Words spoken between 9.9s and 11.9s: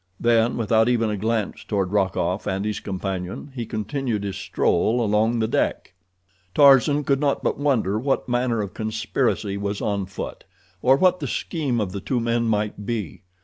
foot, or what the scheme